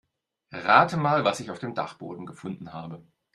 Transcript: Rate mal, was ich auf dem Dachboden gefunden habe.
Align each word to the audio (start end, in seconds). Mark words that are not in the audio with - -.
Rate 0.55 0.97
mal, 0.97 1.23
was 1.25 1.39
ich 1.41 1.51
auf 1.51 1.59
dem 1.59 1.75
Dachboden 1.75 2.25
gefunden 2.25 2.73
habe. 2.73 3.05